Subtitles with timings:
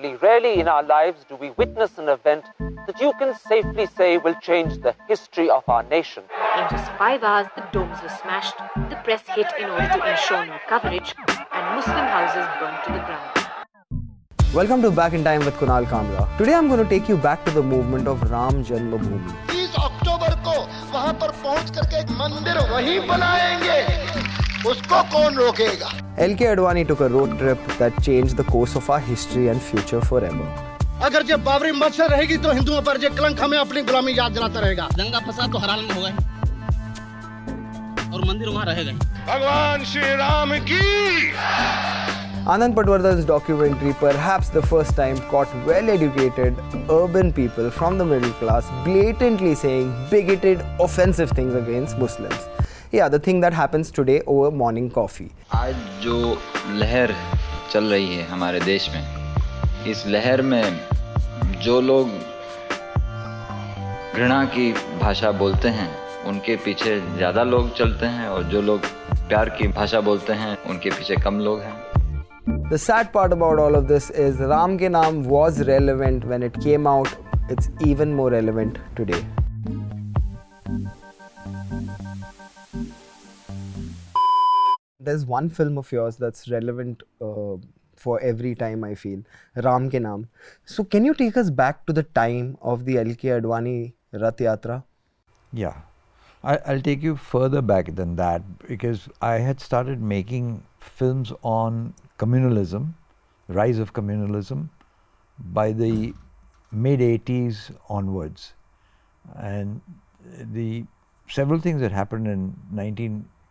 [0.00, 2.44] only rarely in our lives do we witness an event
[2.86, 6.22] that you can safely say will change the history of our nation.
[6.58, 8.56] In just five hours, the domes were smashed,
[8.88, 13.02] the press hit in order to ensure no coverage, and Muslim houses burnt to the
[13.04, 13.30] ground.
[14.54, 16.24] Welcome to Back in Time with Kunal Kamra.
[16.38, 19.32] Today I'm going to take you back to the movement of Ram Janmabhoomi.
[19.52, 20.56] 30 अक्टूबर को
[20.94, 23.78] वहां पर पहुंच करके एक मंदिर वहीं बनाएंगे
[24.70, 29.00] उसको कौन रोकेगा LK Advani took a road trip that changed the course of our
[29.00, 30.46] history and future forever.
[31.06, 34.60] अगर जब बाबरी मस्जिद रहेगी तो हिंदुओं पर जो कलंक हमें अपनी गुलामी याद दिलाता
[34.60, 36.14] रहेगा दंगा फसाद तो हर हाल में होगा ही।
[38.14, 38.96] और मंदिर वहाँ रहेगा ही।
[39.28, 40.84] भगवान श्री राम की
[42.54, 46.60] Anand Patwardhan's documentary, perhaps the first time, caught well educated
[46.96, 52.46] urban people from the middle class blatantly saying bigoted, offensive things against Muslims.
[52.93, 56.17] या other thing that happens today over morning coffee आज जो
[56.79, 57.13] लहर
[57.71, 59.03] चल रही है हमारे देश में
[59.91, 60.79] इस लहर में
[61.63, 62.09] जो लोग
[64.15, 65.89] घृणा की भाषा बोलते हैं
[66.27, 68.85] उनके पीछे ज़्यादा लोग चलते हैं और जो लोग
[69.27, 71.79] प्यार की भाषा बोलते हैं उनके पीछे कम लोग हैं
[72.71, 76.59] The sad part about all of this is Ram Ke Naam was relevant when it
[76.61, 77.13] came out.
[77.49, 79.21] It's even more relevant today.
[85.03, 87.55] There's one film of yours that's relevant uh,
[87.95, 89.23] for every time I feel
[89.55, 90.27] Ram Ke Naam.
[90.65, 94.83] So, can you take us back to the time of the LK Advani Rath Yatra?
[95.51, 95.81] Yeah.
[96.43, 101.93] I, I'll take you further back than that because I had started making films on
[102.17, 102.93] communalism,
[103.47, 104.69] rise of communalism,
[105.39, 106.13] by the
[106.71, 108.53] mid 80s onwards.
[109.35, 109.81] And
[110.53, 110.85] the
[111.27, 112.55] several things that happened in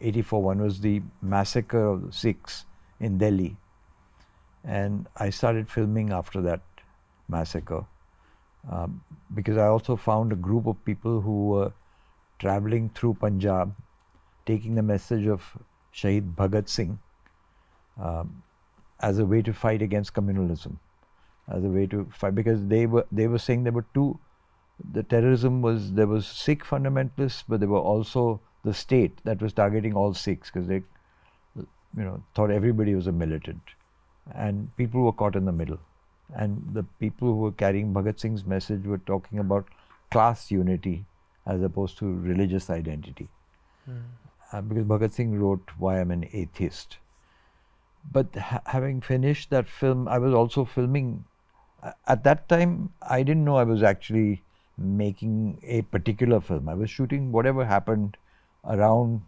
[0.00, 0.42] 1984.
[0.42, 2.64] One was the massacre of the Sikhs
[3.00, 3.56] in Delhi.
[4.64, 6.60] And I started filming after that
[7.28, 7.84] massacre
[8.70, 9.02] um,
[9.34, 11.72] because I also found a group of people who were
[12.38, 13.74] traveling through Punjab,
[14.46, 15.42] taking the message of
[15.94, 16.98] Shahid Bhagat Singh
[18.00, 18.42] um,
[19.00, 20.76] as a way to fight against communalism,
[21.48, 24.18] as a way to fight because they were they were saying there were two.
[24.92, 29.58] The terrorism was there was Sikh fundamentalists, but there were also the state that was
[29.58, 30.82] targeting all Sikhs because they,
[31.56, 33.74] you know, thought everybody was a militant,
[34.46, 35.78] and people were caught in the middle,
[36.34, 39.74] and the people who were carrying Bhagat Singh's message were talking about
[40.16, 40.96] class unity
[41.46, 43.28] as opposed to religious identity.
[44.52, 46.98] Uh, because Bhagat Singh wrote Why I'm an Atheist.
[48.12, 51.24] But ha- having finished that film, I was also filming.
[52.06, 54.42] At that time, I didn't know I was actually
[54.78, 56.68] making a particular film.
[56.68, 58.16] I was shooting whatever happened
[58.64, 59.22] around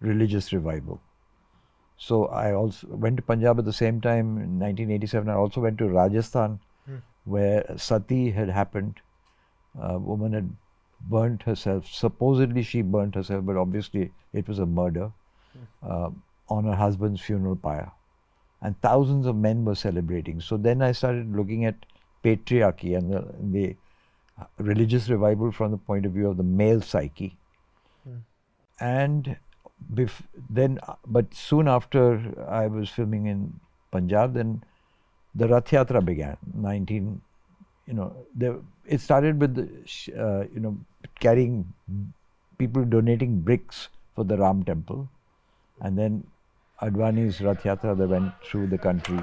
[0.00, 1.00] religious revival.
[1.96, 5.28] So I also went to Punjab at the same time in 1987.
[5.28, 6.96] I also went to Rajasthan, hmm.
[7.24, 9.00] where Sati had happened.
[9.78, 10.50] A woman had
[11.08, 11.86] burnt herself.
[11.86, 15.12] Supposedly she burnt herself, but obviously it was a murder
[15.52, 15.64] hmm.
[15.82, 16.10] uh,
[16.48, 17.92] on her husband's funeral pyre.
[18.62, 20.40] And thousands of men were celebrating.
[20.40, 21.86] So then I started looking at
[22.24, 23.76] patriarchy and the, the
[24.40, 27.36] uh, religious revival from the point of view of the male psyche.
[28.04, 28.18] Hmm.
[28.80, 29.36] And
[29.94, 33.60] bef- then, but soon after I was filming in
[33.90, 34.64] Punjab, then
[35.34, 36.36] the Rath Yatra began.
[36.54, 37.20] 19,
[37.86, 38.14] you know,
[38.86, 40.76] it started with uh, you know
[41.18, 41.72] carrying
[42.58, 45.08] people donating bricks for the Ram temple,
[45.80, 46.24] and then
[46.82, 49.18] Advani's Rath Yatra that went through the country.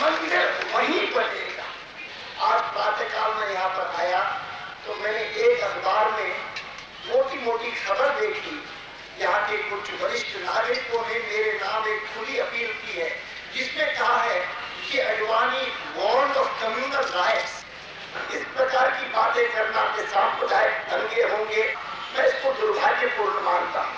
[0.00, 1.66] मंदिर वहीं बनेगा
[2.46, 4.20] आज प्रातःकाल में यहाँ पर आया
[4.86, 6.32] तो मैंने एक अखबार में
[7.06, 8.56] मोटी मोटी खबर देखी।
[9.20, 13.08] यहाँ के कुछ वरिष्ठ नागरिकों ने मेरे नाम एक खुली अपील की है,
[13.54, 14.40] जिसमें कहा है
[14.90, 15.64] कि Advani
[15.96, 17.54] warn of communal riots
[18.36, 21.62] इस प्रकार की बातें करना के सांप्रदायिक दंगे होंगे।
[22.16, 23.96] मैं इसको दुर्भाग्यपूर्ण मानता हूँ।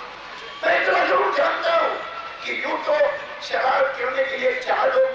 [0.63, 1.95] मैं इतना ज़रूर जानता हूँ
[2.45, 2.97] कि यूँ तो
[3.49, 5.08] शराब करने के लिए चार लोग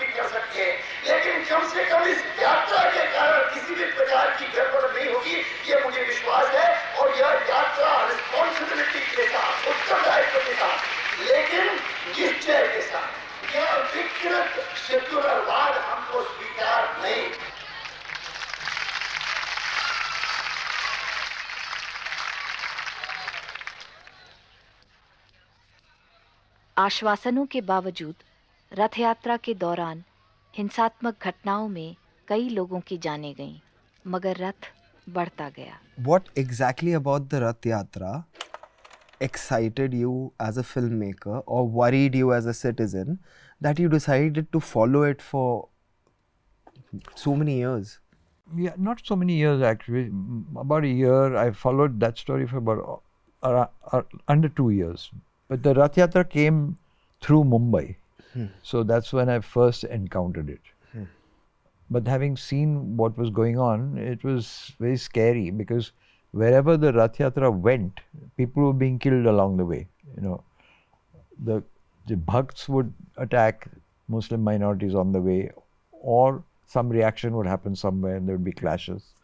[1.75, 5.37] से कम इस यात्रा के कारण किसी भी प्रकार की गड़बड़ नहीं होगी,
[5.69, 6.69] ये मुझे विश्वास है
[6.99, 10.79] और यह यात्रा रिस्पॉन्सिबिलिटी के साथ, उत्तरदायित्व के साथ,
[11.23, 11.75] लेकिन
[12.19, 17.29] निश्चय के साथ। यह विकृत सेक्युलरवाद हमको स्वीकार नहीं।
[26.76, 28.15] आश्वासनों के बावजूद
[28.73, 30.03] रथ यात्रा के दौरान
[30.56, 31.97] हिंसात्मक घटनाओं में
[32.29, 33.55] कई लोगों की जानें गईं
[34.11, 34.69] मगर रथ
[35.15, 35.79] बढ़ता गया
[36.09, 38.12] What exactly about the Rath Yatra
[39.27, 40.12] excited you
[40.47, 43.19] as a filmmaker or worried you as a citizen
[43.67, 45.69] that you decided to follow it for
[47.15, 47.99] so many years?
[48.57, 50.05] Yeah, not so many years actually.
[50.11, 53.03] Mm, About a year, I followed that story for about
[53.43, 55.11] uh, uh, under two years.
[55.49, 56.79] But the Rath Yatra came
[57.21, 57.97] through Mumbai,
[58.35, 58.47] Hmm.
[58.63, 60.61] so that's when I first encountered it.
[60.93, 61.05] Hmm.
[61.91, 65.93] But having seen what was going on, it was very scary because
[66.33, 68.01] wherever the Rath Yatra went,
[68.37, 69.87] people were being killed along the way.
[70.17, 70.45] You know,
[71.45, 71.63] the
[72.07, 73.69] the Bhakts would attack
[74.09, 75.51] Muslim minorities on the way,
[75.93, 79.15] or some reaction would happen somewhere and there would be clashes.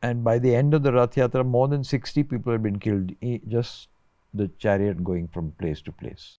[0.00, 3.12] And by the end of the Rath Yatra, more than 60 people had been killed,
[3.48, 3.88] just
[4.32, 6.38] the chariot going from place to place.